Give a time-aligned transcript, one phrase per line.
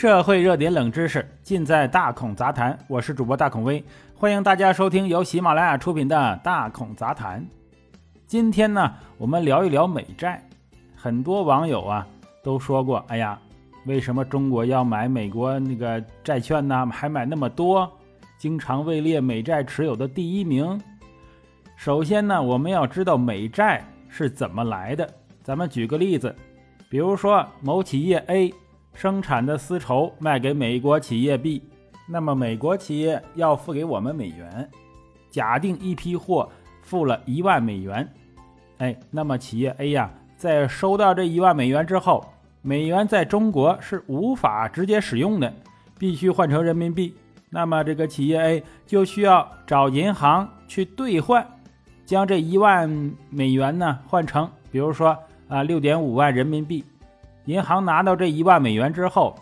[0.00, 3.84] 社会热点冷知识尽在大孔杂谈，我是主播大孔威，
[4.14, 7.42] 欢迎大家收听由喜马拉雅出品的《大孔杂谈》。
[8.26, 10.42] 今天呢，我们聊一聊美债。
[10.96, 12.06] 很多网友啊
[12.42, 13.38] 都说过，哎呀，
[13.84, 16.86] 为什么中国要买美国那个债券呢？
[16.90, 17.86] 还买那么多，
[18.38, 20.80] 经常位列美债持有的第一名。
[21.76, 25.06] 首先呢，我们要知道美债是怎么来的。
[25.42, 26.34] 咱们举个例子，
[26.88, 28.50] 比如说某企业 A。
[29.00, 31.62] 生产的丝绸卖给美国企业 B，
[32.06, 34.68] 那么美国企业要付给我们美元。
[35.30, 36.46] 假定一批货
[36.82, 38.06] 付了一万美元，
[38.76, 42.22] 哎，那么企业 A 呀，在收到这一万美元之后，
[42.60, 45.50] 美元在中国是无法直接使用的，
[45.98, 47.14] 必须换成人民币。
[47.48, 51.46] 那么这个企业 A 就需要找银行去兑换，
[52.04, 52.86] 将这一万
[53.30, 55.16] 美元呢换成，比如说
[55.48, 56.84] 啊六点五万人民币。
[57.50, 59.34] 银行拿到这一万美元之后，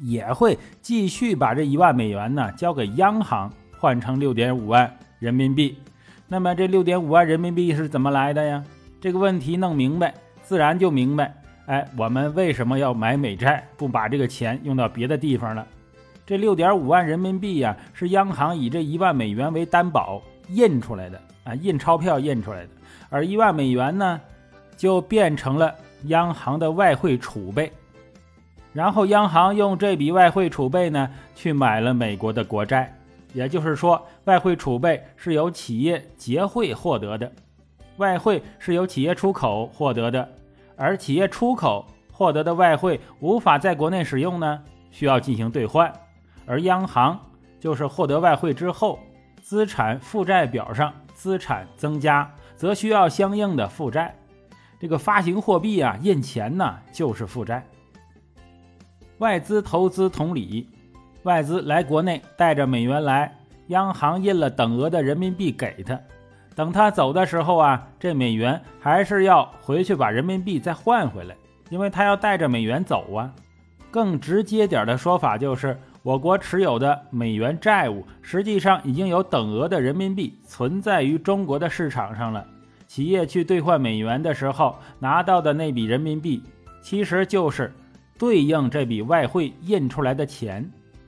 [0.00, 5.78] 也会继续把这一万美元呢交给央行，换成六点五万人民币。
[6.26, 8.64] 那么这六点五万人民币是怎么来的呀？
[9.00, 11.32] 这个问题弄明白，自然就明白。
[11.66, 15.64] 哎，我们为什么要买美债，不把这个钱用到别的地方了？
[16.26, 22.70] 这六点五万人民币呀，是央行以这一万美元为担保印出来的啊，印钞票印出来的。
[23.08, 24.20] 而一万美元呢，
[24.76, 25.72] 就变成了。
[26.06, 27.72] 央行的外汇储备，
[28.72, 32.96] 然后央行用这笔外汇储备呢，去买了美国的国债。
[33.32, 37.32] 也就是说，外汇储备是由企业结汇获得的，
[37.96, 40.28] 外汇是由企业出口获得的，
[40.76, 45.92] 而企业出口获得的外汇无法在国内使用呢，需要进行兑换。
[46.46, 47.18] 而央行
[47.58, 49.00] 就是获得外汇之后，
[49.42, 54.14] 资产负债表上资产增加，则需要相应的负债。
[54.84, 57.64] 这个发行货币啊，印钱呢就是负债。
[59.16, 60.68] 外资投资同理，
[61.22, 63.34] 外资来国内带着美元来，
[63.68, 65.98] 央行印了等额的人民币给他，
[66.54, 71.34] 等他走的时候啊，这美元还是要回去把人民币再换回来，
[71.70, 73.32] 因为他要带着美元走啊。
[73.90, 82.46] 更直接点的说法就是，我国持有的美元债务实际上已经有等额的人民币存在于中国的市场上了。
[82.94, 86.40] 企业去兑换美元的时候拿到的那笔人民币，
[86.80, 87.74] 其实就是
[88.16, 90.64] 对应这笔外汇印出来的钱。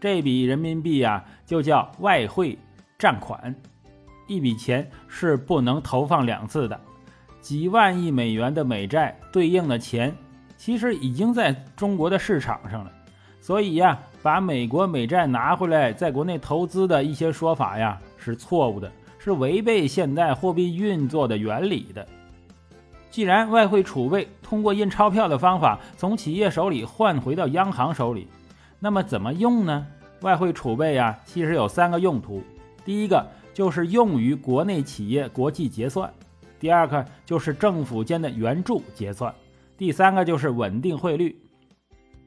[0.00, 2.58] 这笔人民币呀，就叫外汇
[2.98, 3.54] 占款。
[4.26, 6.80] 一笔钱是不能投放两次的。
[7.40, 10.12] 几万亿美元的美债对应的钱，
[10.56, 12.90] 其实已经在中国的市场上了。
[13.40, 18.90] 所以呀，把美国美债拿回来在国内投资的一些说法呀，是错误的。
[19.18, 22.06] 是违背现代货币运作的原理的。
[23.10, 28.28] 既然外汇储备通过印钞票的方法从企业手里换回到央行手里，
[28.78, 29.86] 那么怎么用呢？
[30.20, 32.42] 外汇储备呀，其实有三个用途。
[32.84, 36.08] 第一个就是用于国内企业国际结算；
[36.60, 39.32] 第二个就是政府间的援助结算；
[39.76, 41.36] 第三个就是稳定汇率。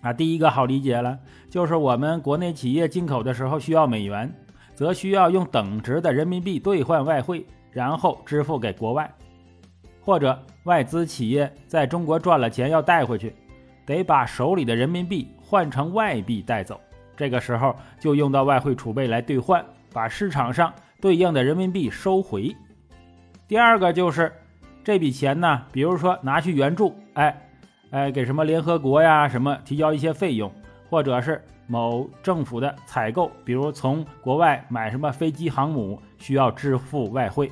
[0.00, 4.34] 啊，第一个好理解了，就是我们国内企业进口的时候需要美元。
[4.74, 9.06] 则需要用等值的人民币兑换外汇，然后支付给国外；
[10.00, 13.34] 或者外资企业在中国赚了钱要带回去，
[13.84, 16.80] 得把手里的人民币换成外币带走。
[17.16, 22.54] 这个时候就用到外汇储备来兑换，把市场上对应的人民币收回。
[23.46, 24.32] 第二个就是
[24.82, 27.48] 这笔钱呢，比如说拿去援助，哎，
[27.90, 30.50] 哎，给什么联合国呀什么提交一些费用，
[30.88, 31.40] 或者是。
[31.72, 37.50] 某政府的采购，比如从国外买什么飞机、航母，需要支付外汇。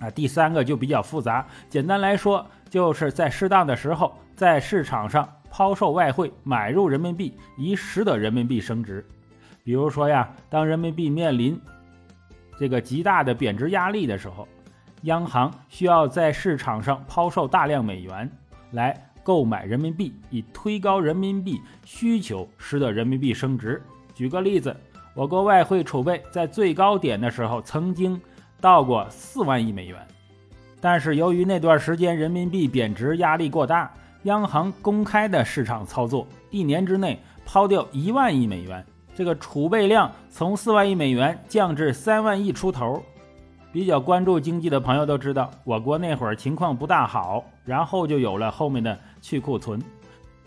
[0.00, 1.46] 啊，第三个就比较复杂。
[1.68, 9.06] 简单来说，就是在适当的时候，在市场上抛售外汇，买入人民币，以使得人民币升值。
[9.62, 11.60] 比如说呀，当人民币面临
[12.58, 14.48] 这个极大的贬值压力的时候，
[15.02, 18.32] 央行需要在市场上抛售大量美元
[18.70, 18.98] 来。
[19.24, 23.82] 购买人民币以推高人民币需求，使得人民币升值。
[24.14, 24.76] 举个例子，
[25.14, 28.20] 我国外汇储备在最高点的时候曾经
[28.60, 29.98] 到过四万亿美元，
[30.80, 33.90] 但是由于那段时间人民币贬值压力过大，
[34.24, 38.84] 央行公开的市场操作，一年之内抛掉一万亿美元，
[39.14, 43.02] 这个储备量从四万亿美元降至三万亿出头。
[43.72, 49.80] 比较关注经济的朋友都知道，我国那会儿情况不大好，然后就有了后面的去库存。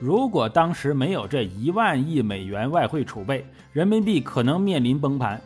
[0.00, 5.40] 如果当时没有这一万亿美元外汇储备，人民币可能面临崩盘。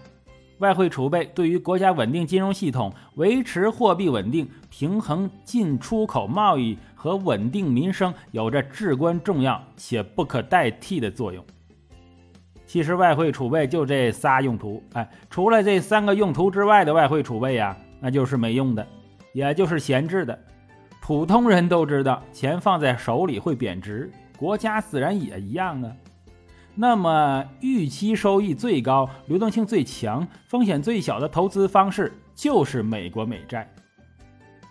[0.61, 11.45] 外汇储备对于国家稳定金融系统、维持货币稳定、平衡进出口贸易和稳定民生有着至关重要且不可代替的作用。
[12.67, 18.87] 其实外汇储备就这仨用途，哎，除了这三个用途之外的外汇储备呀，那就是没用的，
[19.35, 20.39] 也就是闲置的。
[21.09, 25.91] 普通人都知道，钱放在手里会贬值，国家自然也一样啊。
[26.75, 33.67] 那么，预期收益最高、流动性最强、风险最小的投资方式就是美国美债。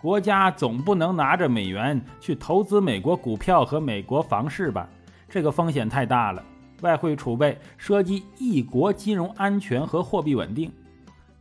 [0.00, 4.88] 国家总不能拿着美元去投资美国股票和美国房市吧？
[5.28, 6.40] 这个风险太大了。
[6.82, 10.70] 外汇储备涉及一国金融安全和货币稳定，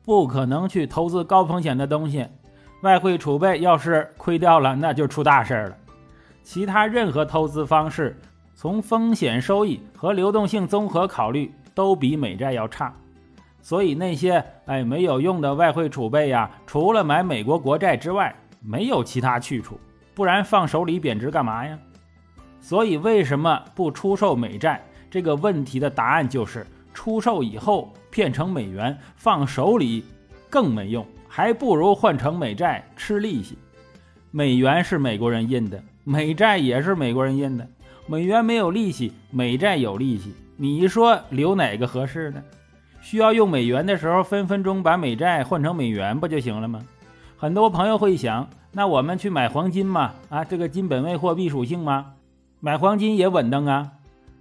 [0.03, 2.25] 不可能去投资高风险的东西。
[2.81, 5.77] 外汇储备要是亏掉了，那就出大事了。
[6.43, 8.15] 其他任何投资方式，
[8.53, 12.93] 从风险收益和流动性综合考虑，都比美债要差。
[13.61, 19.79] 所以那些哎没有用的外汇储备呀，除了买美国国债之外，没有其他去处。
[20.13, 21.77] 不然放手里贬值干嘛呀？
[22.61, 24.81] 所以为什么不出售美债？
[25.09, 30.03] 这个问题的答案就是：出售以后变成美元放手里
[30.49, 33.57] 更没用，还不如换成美债吃利息。
[34.31, 37.67] 美元是美国人印的，美债也是美国人印的。
[38.05, 42.41] 美元没有利息，美债有利息，你说留哪个合适呢？
[43.01, 46.81] 需要用美元的时候，分分钟把美债换成美元不就行了吗？
[47.37, 50.13] 很多朋友会想，那我们去买黄金嘛？
[50.29, 52.13] 啊，这个金本位货币属性吗？
[52.59, 53.91] 买黄金也稳当啊。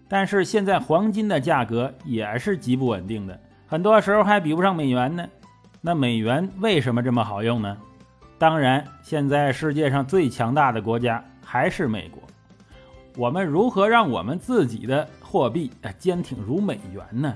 [0.08, 5.28] 但是现在黄金的价格也是极不稳定的，很多时候还比不上美元呢。
[5.86, 7.76] 那美元为什么这么好用呢？
[8.40, 12.20] 当然，现在世界上最强大的国家还是美国。
[13.16, 17.32] 我们如何让我们自己的货币坚挺如美元呢？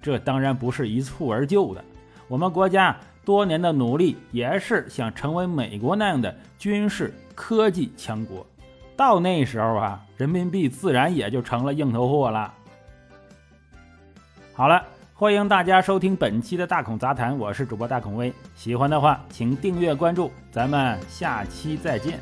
[0.00, 1.84] 这当然不是一蹴而就的。
[2.26, 8.44] 我们国家多年的努力也是想成为美国那样的军事科技强国。
[8.96, 12.52] 到那时候啊，人民币自然也就成了硬头货了。
[14.52, 14.84] 好了，
[15.22, 18.34] 欢迎大家收听本期的大孔杂谈，我是主播大孔威。
[18.56, 22.18] 喜欢的话，请订阅关注，咱们下期再见。